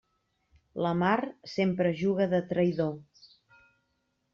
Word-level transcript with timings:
La 0.85 0.93
mar 1.01 1.19
sempre 1.57 1.95
juga 2.03 2.31
de 2.35 2.43
traïdor. 2.51 2.95